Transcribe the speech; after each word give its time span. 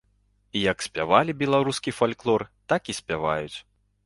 Як 0.71 0.77
спявалі 0.85 1.35
беларускі 1.41 1.93
фальклор, 1.99 2.47
так 2.75 2.91
і 2.93 2.97
спяваюць. 3.03 3.57